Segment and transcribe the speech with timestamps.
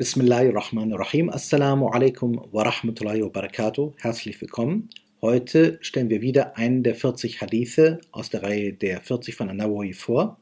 [0.00, 1.28] Bismillahirrahmanirrahim.
[1.28, 3.92] Assalamu alaikum wa rahmatullahi wa barakatuh.
[3.98, 4.88] Herzlich willkommen.
[5.20, 9.92] Heute stellen wir wieder einen der 40 Hadithe aus der Reihe der 40 von An-Nawawi
[9.92, 10.40] vor.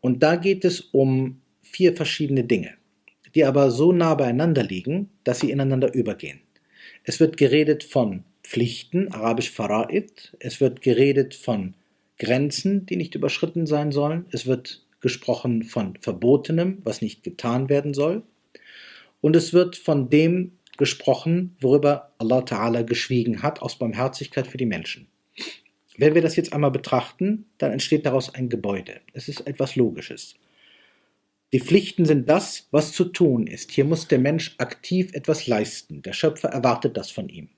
[0.00, 2.72] Und da geht es um vier verschiedene Dinge,
[3.34, 6.40] die aber so nah beieinander liegen, dass sie ineinander übergehen.
[7.04, 10.34] Es wird geredet von Pflichten, arabisch Fara'id.
[10.38, 11.74] Es wird geredet von
[12.18, 14.24] Grenzen, die nicht überschritten sein sollen.
[14.30, 18.22] Es wird gesprochen von Verbotenem, was nicht getan werden soll.
[19.20, 24.66] Und es wird von dem gesprochen, worüber Allah Ta'ala geschwiegen hat, aus Barmherzigkeit für die
[24.66, 25.08] Menschen.
[25.96, 29.00] Wenn wir das jetzt einmal betrachten, dann entsteht daraus ein Gebäude.
[29.12, 30.36] Es ist etwas Logisches.
[31.52, 33.72] Die Pflichten sind das, was zu tun ist.
[33.72, 36.00] Hier muss der Mensch aktiv etwas leisten.
[36.02, 37.48] Der Schöpfer erwartet das von ihm.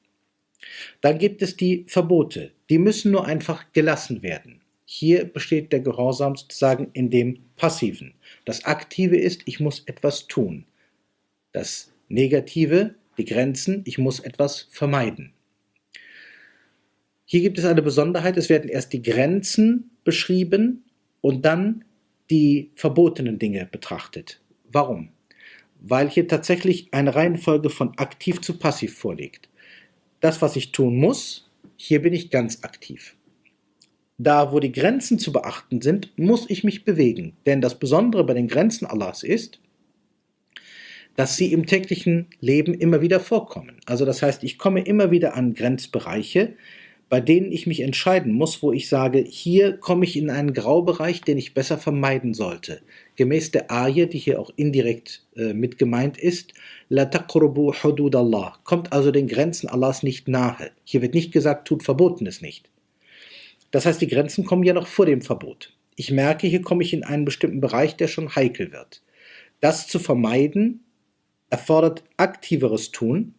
[1.00, 2.52] Dann gibt es die Verbote.
[2.70, 4.61] Die müssen nur einfach gelassen werden.
[4.94, 8.12] Hier besteht der Gehorsam sozusagen in dem Passiven.
[8.44, 10.66] Das Aktive ist, ich muss etwas tun.
[11.52, 15.32] Das Negative, die Grenzen, ich muss etwas vermeiden.
[17.24, 20.84] Hier gibt es eine Besonderheit, es werden erst die Grenzen beschrieben
[21.22, 21.86] und dann
[22.28, 24.42] die verbotenen Dinge betrachtet.
[24.70, 25.08] Warum?
[25.80, 29.48] Weil hier tatsächlich eine Reihenfolge von aktiv zu passiv vorliegt.
[30.20, 33.16] Das, was ich tun muss, hier bin ich ganz aktiv.
[34.22, 37.32] Da, wo die Grenzen zu beachten sind, muss ich mich bewegen.
[37.44, 39.58] Denn das Besondere bei den Grenzen Allahs ist,
[41.16, 43.80] dass sie im täglichen Leben immer wieder vorkommen.
[43.84, 46.54] Also das heißt, ich komme immer wieder an Grenzbereiche,
[47.08, 51.22] bei denen ich mich entscheiden muss, wo ich sage, hier komme ich in einen Graubereich,
[51.22, 52.80] den ich besser vermeiden sollte.
[53.16, 56.54] Gemäß der Aye, die hier auch indirekt äh, mit gemeint ist,
[56.88, 60.70] La taqrubu hudud Allah, kommt also den Grenzen Allahs nicht nahe.
[60.84, 62.71] Hier wird nicht gesagt, tut Verbotenes nicht.
[63.72, 65.72] Das heißt, die Grenzen kommen ja noch vor dem Verbot.
[65.96, 69.02] Ich merke, hier komme ich in einen bestimmten Bereich, der schon heikel wird.
[69.60, 70.84] Das zu vermeiden
[71.50, 73.34] erfordert aktiveres Tun,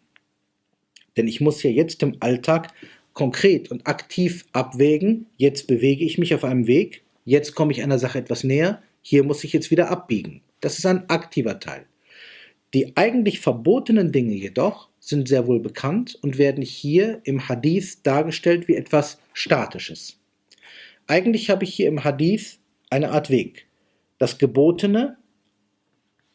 [1.18, 2.74] denn ich muss ja jetzt im Alltag
[3.14, 8.00] konkret und aktiv abwägen, jetzt bewege ich mich auf einem Weg, jetzt komme ich einer
[8.00, 10.42] Sache etwas näher, hier muss ich jetzt wieder abbiegen.
[10.62, 11.86] Das ist ein aktiver Teil.
[12.74, 18.68] Die eigentlich verbotenen Dinge jedoch sind sehr wohl bekannt und werden hier im Hadith dargestellt
[18.68, 20.18] wie etwas Statisches.
[21.08, 22.59] Eigentlich habe ich hier im Hadith
[22.90, 23.68] eine Art Weg.
[24.18, 25.18] Das Gebotene,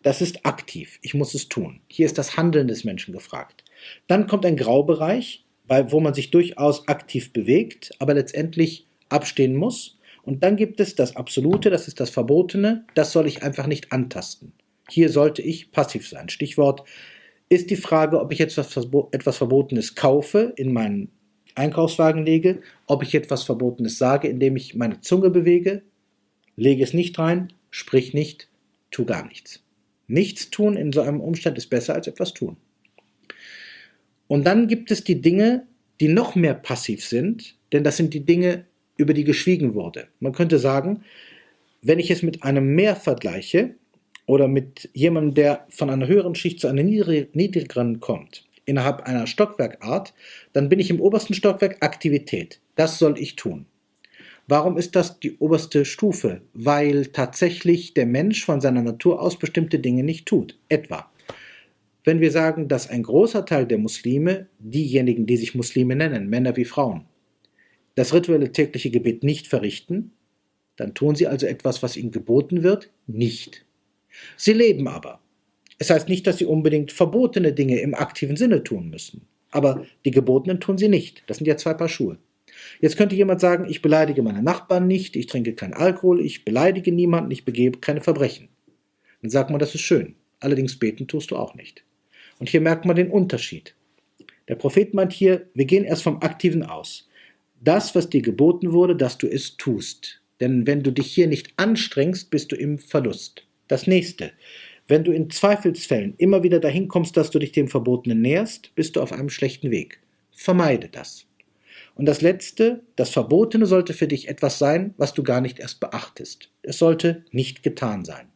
[0.02, 0.98] das ist aktiv.
[1.02, 1.80] Ich muss es tun.
[1.88, 3.64] Hier ist das Handeln des Menschen gefragt.
[4.06, 9.98] Dann kommt ein Graubereich, wo man sich durchaus aktiv bewegt, aber letztendlich abstehen muss.
[10.22, 13.92] Und dann gibt es das Absolute, das ist das Verbotene, das soll ich einfach nicht
[13.92, 14.52] antasten.
[14.90, 16.28] Hier sollte ich passiv sein.
[16.28, 16.84] Stichwort
[17.48, 21.10] ist die Frage, ob ich jetzt etwas Verbotenes kaufe in meinen
[21.58, 25.82] Einkaufswagen lege, ob ich etwas Verbotenes sage, indem ich meine Zunge bewege,
[26.56, 28.48] lege es nicht rein, sprich nicht,
[28.90, 29.62] tu gar nichts.
[30.06, 32.56] Nichts tun in so einem Umstand ist besser als etwas tun.
[34.26, 35.66] Und dann gibt es die Dinge,
[36.00, 38.64] die noch mehr passiv sind, denn das sind die Dinge,
[38.96, 40.08] über die geschwiegen wurde.
[40.20, 41.02] Man könnte sagen,
[41.82, 43.74] wenn ich es mit einem Meer vergleiche
[44.26, 50.14] oder mit jemandem, der von einer höheren Schicht zu einer niedrigeren kommt, innerhalb einer Stockwerkart,
[50.52, 52.60] dann bin ich im obersten Stockwerk Aktivität.
[52.76, 53.66] Das soll ich tun.
[54.46, 56.42] Warum ist das die oberste Stufe?
[56.54, 60.58] Weil tatsächlich der Mensch von seiner Natur aus bestimmte Dinge nicht tut.
[60.68, 61.10] Etwa,
[62.04, 66.56] wenn wir sagen, dass ein großer Teil der Muslime, diejenigen, die sich Muslime nennen, Männer
[66.56, 67.04] wie Frauen,
[67.96, 70.12] das rituelle tägliche Gebet nicht verrichten,
[70.76, 73.66] dann tun sie also etwas, was ihnen geboten wird, nicht.
[74.36, 75.20] Sie leben aber.
[75.78, 79.26] Es heißt nicht, dass sie unbedingt verbotene Dinge im aktiven Sinne tun müssen.
[79.50, 81.22] Aber die gebotenen tun sie nicht.
[81.26, 82.18] Das sind ja zwei Paar Schuhe.
[82.80, 86.92] Jetzt könnte jemand sagen, ich beleidige meine Nachbarn nicht, ich trinke keinen Alkohol, ich beleidige
[86.92, 88.48] niemanden, ich begebe keine Verbrechen.
[89.22, 90.16] Dann sagt man, das ist schön.
[90.40, 91.84] Allerdings beten tust du auch nicht.
[92.38, 93.74] Und hier merkt man den Unterschied.
[94.48, 97.08] Der Prophet meint hier, wir gehen erst vom Aktiven aus.
[97.60, 100.22] Das, was dir geboten wurde, dass du es tust.
[100.40, 103.46] Denn wenn du dich hier nicht anstrengst, bist du im Verlust.
[103.66, 104.30] Das nächste.
[104.88, 108.96] Wenn du in Zweifelsfällen immer wieder dahin kommst, dass du dich dem Verbotenen näherst, bist
[108.96, 110.00] du auf einem schlechten Weg.
[110.32, 111.26] Vermeide das.
[111.94, 115.80] Und das Letzte, das Verbotene sollte für dich etwas sein, was du gar nicht erst
[115.80, 116.50] beachtest.
[116.62, 118.28] Es sollte nicht getan sein.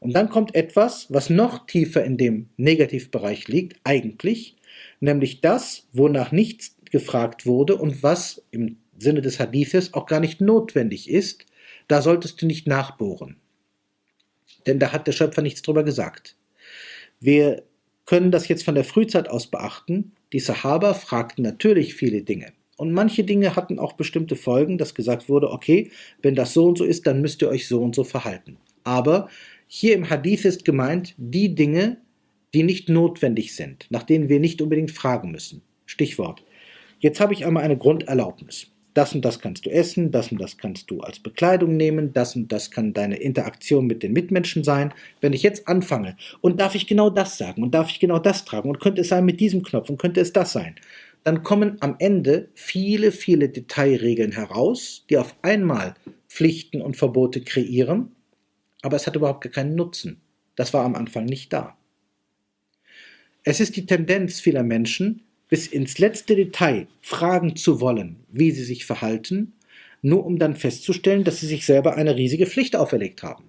[0.00, 4.56] Und dann kommt etwas, was noch tiefer in dem Negativbereich liegt, eigentlich,
[4.98, 10.40] nämlich das, wonach nichts gefragt wurde und was im Sinne des Hadithes auch gar nicht
[10.40, 11.46] notwendig ist,
[11.86, 13.36] da solltest du nicht nachbohren
[14.66, 16.36] denn da hat der Schöpfer nichts drüber gesagt.
[17.20, 17.62] Wir
[18.06, 20.12] können das jetzt von der Frühzeit aus beachten.
[20.32, 22.52] Die Sahaba fragten natürlich viele Dinge.
[22.76, 25.90] Und manche Dinge hatten auch bestimmte Folgen, dass gesagt wurde, okay,
[26.22, 28.56] wenn das so und so ist, dann müsst ihr euch so und so verhalten.
[28.84, 29.28] Aber
[29.72, 31.98] Hier im Hadith ist gemeint die Dinge,
[32.54, 35.62] die nicht notwendig sind, nach denen wir nicht unbedingt fragen müssen.
[35.86, 36.42] Stichwort.
[36.98, 38.66] Jetzt habe ich einmal eine Grunderlaubnis.
[39.00, 42.36] Das und das kannst du essen, das und das kannst du als Bekleidung nehmen, das
[42.36, 44.92] und das kann deine Interaktion mit den Mitmenschen sein.
[45.22, 48.44] Wenn ich jetzt anfange und darf ich genau das sagen und darf ich genau das
[48.44, 50.74] tragen und könnte es sein mit diesem Knopf und könnte es das sein,
[51.24, 55.94] dann kommen am Ende viele, viele Detailregeln heraus, die auf einmal
[56.28, 58.14] Pflichten und Verbote kreieren,
[58.82, 60.20] aber es hat überhaupt gar keinen Nutzen.
[60.56, 61.74] Das war am Anfang nicht da.
[63.44, 68.64] Es ist die Tendenz vieler Menschen, bis ins letzte Detail fragen zu wollen, wie sie
[68.64, 69.52] sich verhalten,
[70.00, 73.44] nur um dann festzustellen, dass sie sich selber eine riesige Pflicht auferlegt haben.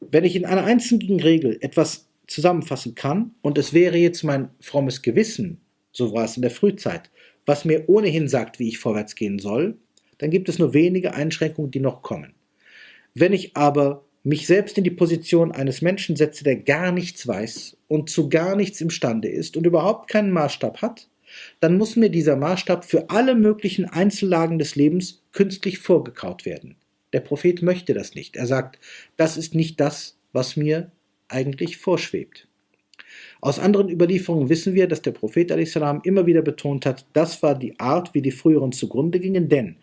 [0.00, 5.02] Wenn ich in einer einzigen Regel etwas zusammenfassen kann, und es wäre jetzt mein frommes
[5.02, 7.10] Gewissen, so war es in der Frühzeit,
[7.46, 9.78] was mir ohnehin sagt, wie ich vorwärts gehen soll,
[10.18, 12.34] dann gibt es nur wenige Einschränkungen, die noch kommen.
[13.14, 17.78] Wenn ich aber mich selbst in die Position eines Menschen setze, der gar nichts weiß
[17.88, 21.08] und zu gar nichts imstande ist und überhaupt keinen Maßstab hat,
[21.60, 26.76] dann muss mir dieser Maßstab für alle möglichen Einzellagen des Lebens künstlich vorgekaut werden.
[27.14, 28.36] Der Prophet möchte das nicht.
[28.36, 28.78] Er sagt,
[29.16, 30.90] das ist nicht das, was mir
[31.28, 32.48] eigentlich vorschwebt.
[33.40, 37.58] Aus anderen Überlieferungen wissen wir, dass der Prophet salam immer wieder betont hat, das war
[37.58, 39.76] die Art, wie die früheren zugrunde gingen, denn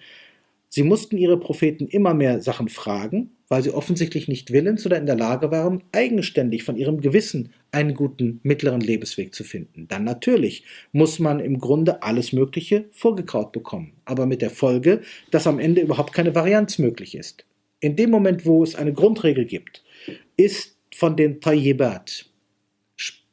[0.75, 5.05] sie mussten ihre Propheten immer mehr Sachen fragen weil sie offensichtlich nicht willens oder in
[5.05, 9.87] der Lage waren, eigenständig von ihrem Gewissen einen guten mittleren Lebensweg zu finden.
[9.87, 15.01] Dann natürlich muss man im Grunde alles Mögliche vorgekaut bekommen, aber mit der Folge,
[15.31, 17.45] dass am Ende überhaupt keine Varianz möglich ist.
[17.79, 19.83] In dem Moment, wo es eine Grundregel gibt,
[20.37, 22.25] ist von den Tayyibat,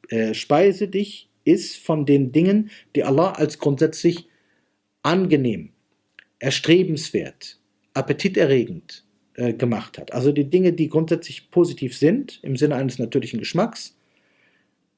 [0.09, 4.27] äh, speise dich, ist von den Dingen, die Allah als grundsätzlich
[5.01, 5.72] angenehm,
[6.43, 7.57] erstrebenswert,
[7.93, 9.05] appetiterregend,
[9.35, 10.13] äh, gemacht hat.
[10.13, 13.95] Also die Dinge, die grundsätzlich positiv sind, im Sinne eines natürlichen Geschmacks,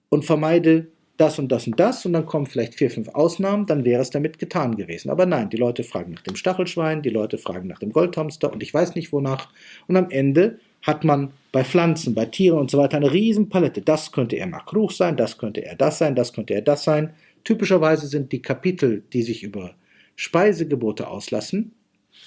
[0.10, 0.88] und vermeide
[1.18, 4.10] das und das und das, und dann kommen vielleicht vier, fünf Ausnahmen, dann wäre es
[4.10, 5.10] damit getan gewesen.
[5.10, 8.64] Aber nein, die Leute fragen nach dem Stachelschwein, die Leute fragen nach dem Goldhamster und
[8.64, 9.50] ich weiß nicht wonach.
[9.88, 13.82] Und am Ende hat man bei Pflanzen, bei Tieren und so weiter eine riesen Palette.
[13.82, 17.14] Das könnte er Makruch sein, das könnte er das sein, das könnte er das sein.
[17.44, 19.76] Typischerweise sind die Kapitel, die sich über
[20.16, 21.74] Speisegebote auslassen,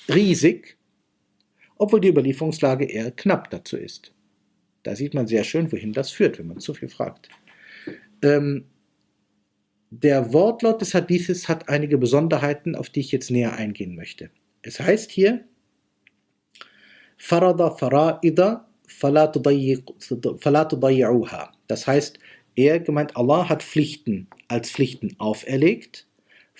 [0.08, 0.78] riesig
[1.78, 4.12] obwohl die Überlieferungslage eher knapp dazu ist.
[4.82, 7.28] Da sieht man sehr schön, wohin das führt, wenn man zu viel fragt.
[8.22, 8.64] Ähm,
[9.90, 14.30] der Wortlaut des Hadithes hat einige Besonderheiten, auf die ich jetzt näher eingehen möchte.
[14.62, 15.44] Es heißt hier,
[17.16, 18.64] Farada fara'ida
[21.66, 22.18] Das heißt,
[22.54, 26.07] er gemeint, Allah hat Pflichten als Pflichten auferlegt.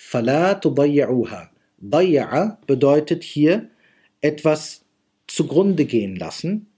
[0.00, 0.54] Fala
[2.66, 3.68] bedeutet hier
[4.20, 4.84] etwas
[5.26, 6.68] zugrunde gehen lassen,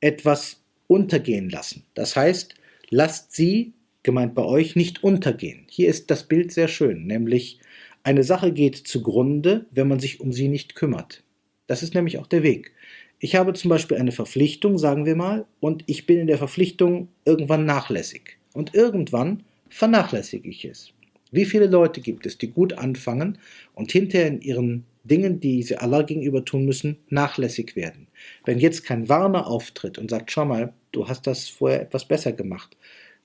[0.00, 1.84] etwas untergehen lassen.
[1.94, 2.54] Das heißt,
[2.90, 3.72] lasst sie,
[4.02, 5.64] gemeint bei euch, nicht untergehen.
[5.70, 7.58] Hier ist das Bild sehr schön, nämlich
[8.02, 11.24] eine Sache geht zugrunde, wenn man sich um sie nicht kümmert.
[11.66, 12.72] Das ist nämlich auch der Weg.
[13.18, 17.08] Ich habe zum Beispiel eine Verpflichtung, sagen wir mal, und ich bin in der Verpflichtung
[17.24, 18.36] irgendwann nachlässig.
[18.52, 20.92] Und irgendwann vernachlässige ich es.
[21.36, 23.36] Wie viele Leute gibt es, die gut anfangen
[23.74, 28.06] und hinterher in ihren Dingen, die sie Allah gegenüber tun müssen, nachlässig werden.
[28.46, 32.32] Wenn jetzt kein Warner auftritt und sagt, schau mal, du hast das vorher etwas besser
[32.32, 32.78] gemacht,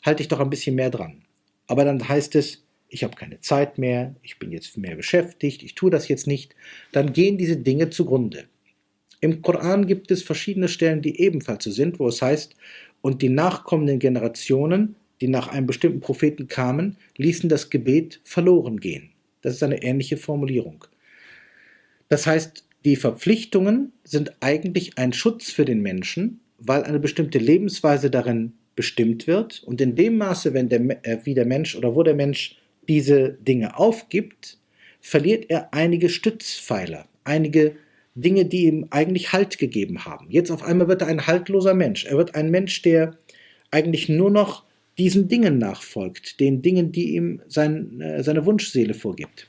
[0.03, 1.21] halte ich doch ein bisschen mehr dran.
[1.67, 5.75] Aber dann heißt es, ich habe keine Zeit mehr, ich bin jetzt mehr beschäftigt, ich
[5.75, 6.53] tue das jetzt nicht,
[6.91, 8.43] dann gehen diese Dinge zugrunde.
[9.21, 12.55] Im Koran gibt es verschiedene Stellen, die ebenfalls so sind, wo es heißt,
[13.00, 19.11] und die nachkommenden Generationen, die nach einem bestimmten Propheten kamen, ließen das Gebet verloren gehen.
[19.41, 20.85] Das ist eine ähnliche Formulierung.
[22.09, 28.09] Das heißt, die Verpflichtungen sind eigentlich ein Schutz für den Menschen, weil eine bestimmte Lebensweise
[28.09, 29.63] darin bestimmt wird.
[29.63, 33.33] Und in dem Maße, wenn der, äh, wie der Mensch oder wo der Mensch diese
[33.33, 34.57] Dinge aufgibt,
[34.99, 37.75] verliert er einige Stützpfeiler, einige
[38.15, 40.27] Dinge, die ihm eigentlich Halt gegeben haben.
[40.29, 42.05] Jetzt auf einmal wird er ein haltloser Mensch.
[42.05, 43.17] Er wird ein Mensch, der
[43.71, 44.65] eigentlich nur noch
[45.01, 49.48] diesen Dingen nachfolgt, den Dingen, die ihm sein, äh, seine Wunschseele vorgibt.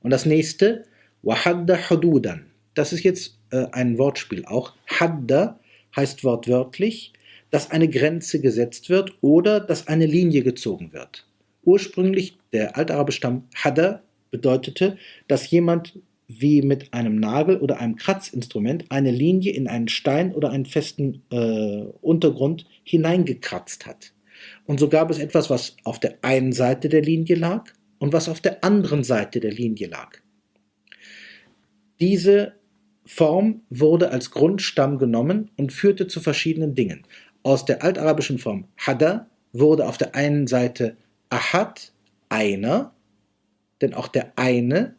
[0.00, 0.84] Und das nächste,
[1.22, 2.46] Wahadda hududan.
[2.74, 4.74] Das ist jetzt äh, ein Wortspiel auch.
[4.88, 5.60] Hadda
[5.94, 7.12] heißt wortwörtlich,
[7.50, 11.24] dass eine Grenze gesetzt wird oder dass eine Linie gezogen wird.
[11.62, 14.98] Ursprünglich der altarabische Stamm Hadda bedeutete,
[15.28, 15.96] dass jemand
[16.28, 21.22] wie mit einem Nagel oder einem Kratzinstrument eine Linie in einen Stein oder einen festen
[21.30, 24.12] äh, Untergrund hineingekratzt hat.
[24.66, 28.28] Und so gab es etwas, was auf der einen Seite der Linie lag und was
[28.28, 30.18] auf der anderen Seite der Linie lag.
[31.98, 32.52] Diese
[33.06, 37.04] Form wurde als Grundstamm genommen und führte zu verschiedenen Dingen.
[37.42, 40.98] Aus der altarabischen Form Hada wurde auf der einen Seite
[41.30, 41.92] Ahad,
[42.28, 42.92] einer,
[43.80, 44.97] denn auch der eine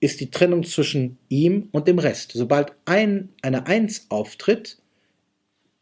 [0.00, 2.32] ist die Trennung zwischen ihm und dem Rest.
[2.32, 4.78] Sobald ein, eine Eins auftritt,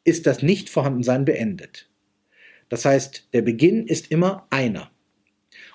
[0.05, 1.89] ist das Nicht-Vorhandensein beendet.
[2.69, 4.91] Das heißt, der Beginn ist immer einer.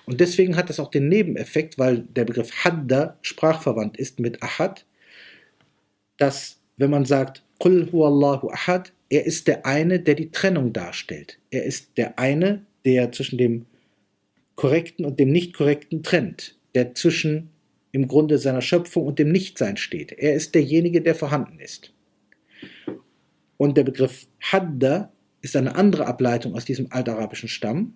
[0.06, 4.84] Und deswegen hat das auch den Nebeneffekt, weil der Begriff Hadda sprachverwandt ist mit Ahad,
[6.18, 11.38] dass wenn man sagt, Qul huwallahu ahad, er ist der eine, der die Trennung darstellt.
[11.50, 13.66] Er ist der eine, der zwischen dem
[14.56, 17.50] Korrekten und dem Nicht-Korrekten trennt, der zwischen
[17.94, 20.10] im Grunde seiner Schöpfung und dem Nichtsein steht.
[20.10, 21.92] Er ist derjenige, der vorhanden ist.
[23.56, 27.94] Und der Begriff Hadda ist eine andere Ableitung aus diesem altarabischen Stamm.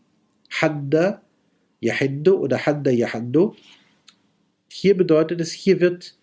[0.50, 1.21] Hadda
[1.81, 3.57] Yahiddu oder Hadda Yahaddu.
[4.69, 6.17] Hier bedeutet es, hier wird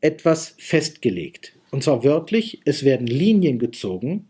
[0.00, 1.52] etwas festgelegt.
[1.70, 4.26] Und zwar wörtlich, es werden Linien gezogen,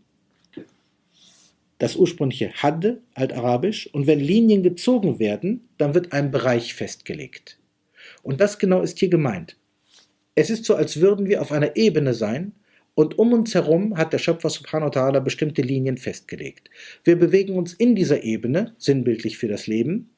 [1.77, 7.56] das ursprüngliche Had, altarabisch, und wenn Linien gezogen werden, dann wird ein Bereich festgelegt.
[8.27, 9.55] Und das genau ist hier gemeint.
[10.35, 12.51] Es ist so, als würden wir auf einer Ebene sein
[12.93, 16.69] und um uns herum hat der Schöpfer Subhanahu wa ta'ala bestimmte Linien festgelegt.
[17.05, 20.09] Wir bewegen uns in dieser Ebene, sinnbildlich für das Leben,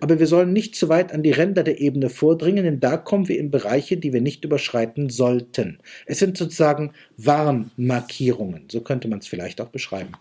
[0.00, 3.28] aber wir sollen nicht zu weit an die Ränder der Ebene vordringen, denn da kommen
[3.28, 5.78] wir in Bereiche, die wir nicht überschreiten sollten.
[6.06, 10.14] Es sind sozusagen Warnmarkierungen, so könnte man es vielleicht auch beschreiben.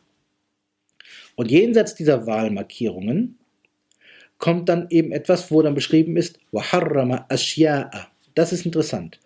[1.36, 3.40] Und jenseits dieser Wahlmarkierungen
[4.38, 8.08] kommt dann eben etwas, wo dann beschrieben ist, Waharrama Ashya'a.
[8.34, 9.20] Das ist interessant.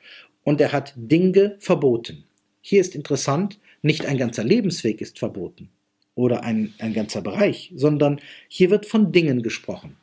[0.43, 2.23] Und er hat Dinge verboten.
[2.61, 5.69] Hier ist interessant, nicht ein ganzer Lebensweg ist verboten
[6.15, 9.95] oder ein, ein ganzer Bereich, sondern hier wird von Dingen gesprochen.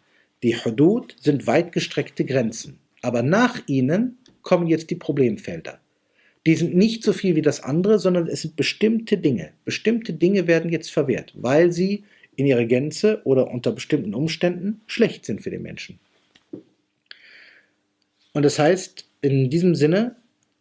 [0.43, 5.81] Die Hudud sind weit gestreckte Grenzen, aber nach ihnen kommen jetzt die Problemfelder.
[6.47, 9.51] Die sind nicht so viel wie das andere, sondern es sind bestimmte Dinge.
[9.65, 12.05] Bestimmte Dinge werden jetzt verwehrt, weil sie
[12.37, 15.99] in ihrer Gänze oder unter bestimmten Umständen schlecht sind für den Menschen.
[18.33, 20.17] Und das heißt, in diesem Sinne,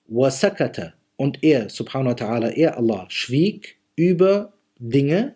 [0.08, 5.36] wasakata und er, subhanahu wa ta'ala, er Allah, schwieg über Dinge,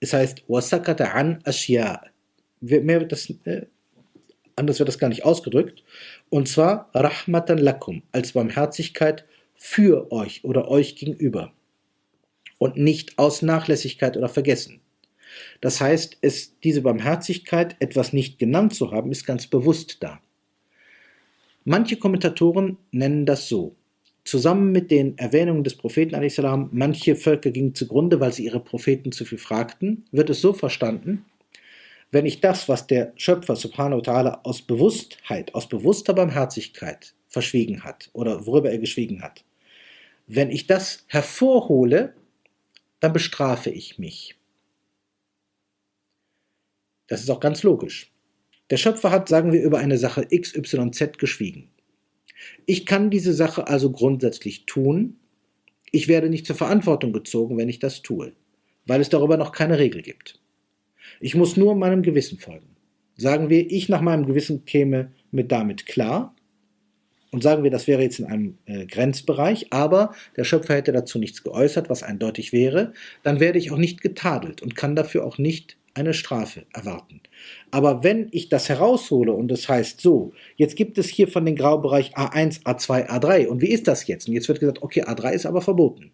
[0.00, 2.00] es heißt wasakata an ashya,
[2.60, 3.66] mehr wird das, äh,
[4.56, 5.84] anders wird das gar nicht ausgedrückt,
[6.30, 11.52] und zwar Rahmatan lakum, als Barmherzigkeit für euch oder euch gegenüber
[12.58, 14.80] und nicht aus Nachlässigkeit oder Vergessen.
[15.60, 20.20] Das heißt, es, diese Barmherzigkeit, etwas nicht genannt zu haben, ist ganz bewusst da.
[21.64, 23.74] Manche Kommentatoren nennen das so.
[24.24, 26.16] Zusammen mit den Erwähnungen des Propheten,
[26.72, 31.24] manche Völker gingen zugrunde, weil sie ihre Propheten zu viel fragten, wird es so verstanden,
[32.10, 37.84] wenn ich das, was der Schöpfer Subhanahu wa ta'ala aus Bewusstheit, aus bewusster Barmherzigkeit verschwiegen
[37.84, 39.44] hat oder worüber er geschwiegen hat,
[40.26, 42.14] wenn ich das hervorhole,
[43.00, 44.37] dann bestrafe ich mich.
[47.08, 48.12] Das ist auch ganz logisch.
[48.70, 51.70] Der Schöpfer hat, sagen wir, über eine Sache XYZ geschwiegen.
[52.66, 55.16] Ich kann diese Sache also grundsätzlich tun.
[55.90, 58.32] Ich werde nicht zur Verantwortung gezogen, wenn ich das tue,
[58.86, 60.40] weil es darüber noch keine Regel gibt.
[61.20, 62.76] Ich muss nur meinem Gewissen folgen.
[63.16, 66.36] Sagen wir, ich nach meinem Gewissen käme mit damit klar,
[67.30, 71.18] und sagen wir, das wäre jetzt in einem äh, Grenzbereich, aber der Schöpfer hätte dazu
[71.18, 75.36] nichts geäußert, was eindeutig wäre, dann werde ich auch nicht getadelt und kann dafür auch
[75.38, 77.20] nicht eine Strafe erwarten.
[77.70, 81.56] Aber wenn ich das heraushole und das heißt so, jetzt gibt es hier von dem
[81.56, 84.28] Graubereich A1, A2, A3 und wie ist das jetzt?
[84.28, 86.12] Und jetzt wird gesagt, okay, A3 ist aber verboten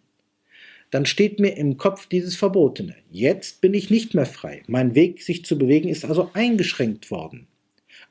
[0.91, 2.95] dann steht mir im Kopf dieses Verbotene.
[3.11, 4.63] Jetzt bin ich nicht mehr frei.
[4.67, 7.47] Mein Weg, sich zu bewegen, ist also eingeschränkt worden.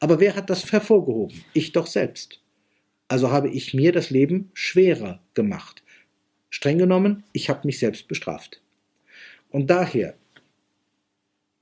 [0.00, 1.44] Aber wer hat das hervorgehoben?
[1.52, 2.40] Ich doch selbst.
[3.08, 5.82] Also habe ich mir das Leben schwerer gemacht.
[6.50, 8.60] Streng genommen, ich habe mich selbst bestraft.
[9.50, 10.14] Und daher,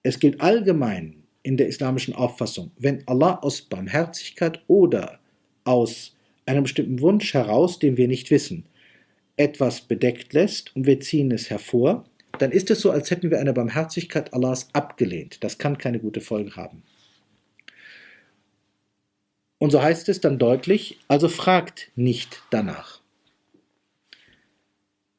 [0.03, 5.19] es gilt allgemein in der islamischen Auffassung, wenn Allah aus Barmherzigkeit oder
[5.65, 6.17] aus
[6.47, 8.67] einem bestimmten Wunsch heraus, den wir nicht wissen,
[9.37, 12.05] etwas bedeckt lässt und wir ziehen es hervor,
[12.39, 15.43] dann ist es so, als hätten wir eine Barmherzigkeit Allahs abgelehnt.
[15.45, 16.83] Das kann keine gute Folge haben.
[19.59, 23.01] Und so heißt es dann deutlich, also fragt nicht danach.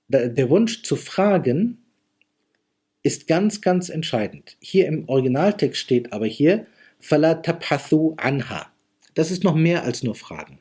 [0.09, 1.82] Der Wunsch zu fragen
[3.03, 4.57] ist ganz, ganz entscheidend.
[4.59, 6.65] Hier im Originaltext steht aber hier,
[6.99, 8.71] Fala tabhathu anha.
[9.13, 10.59] Das ist noch mehr als nur Fragen.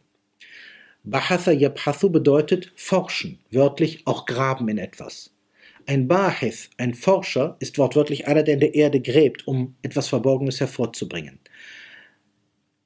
[1.04, 5.32] Bahatha yabhathu bedeutet forschen, wörtlich auch graben in etwas.
[5.86, 10.60] Ein Bahith, ein Forscher, ist wortwörtlich einer, der in der Erde gräbt, um etwas Verborgenes
[10.60, 11.40] hervorzubringen.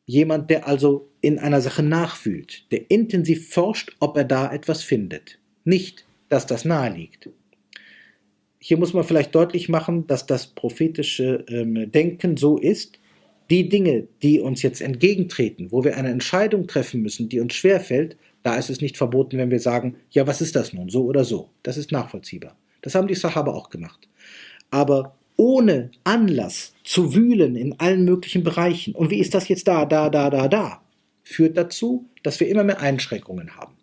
[0.06, 5.38] Jemand, der also in einer Sache nachfühlt, der intensiv forscht, ob er da etwas findet.
[5.64, 7.28] Nicht, dass das nahe liegt.
[8.68, 12.98] Hier muss man vielleicht deutlich machen, dass das prophetische ähm, Denken so ist,
[13.48, 18.16] die Dinge, die uns jetzt entgegentreten, wo wir eine Entscheidung treffen müssen, die uns schwerfällt,
[18.42, 21.22] da ist es nicht verboten, wenn wir sagen, ja, was ist das nun, so oder
[21.22, 21.50] so.
[21.62, 22.56] Das ist nachvollziehbar.
[22.82, 24.08] Das haben die Sahaba auch gemacht.
[24.72, 29.84] Aber ohne Anlass zu wühlen in allen möglichen Bereichen, und wie ist das jetzt da,
[29.86, 30.82] da, da, da, da,
[31.22, 33.76] führt dazu, dass wir immer mehr Einschränkungen haben.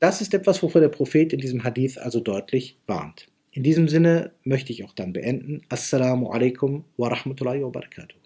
[0.00, 3.28] Das ist etwas, wovor der Prophet in diesem Hadith also deutlich warnt.
[3.50, 5.62] In diesem Sinne möchte ich auch dann beenden.
[5.68, 8.16] Assalamu alaikum wa rahmatullahi wa barakatuh.